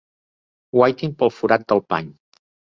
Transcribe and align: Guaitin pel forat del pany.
Guaitin 0.77 1.15
pel 1.21 1.33
forat 1.37 1.71
del 1.71 1.85
pany. 1.95 2.13